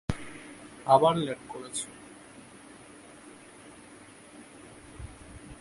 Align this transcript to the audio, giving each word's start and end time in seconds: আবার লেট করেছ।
আবার 0.85 1.15
লেট 1.17 1.41
করেছ। 1.49 1.77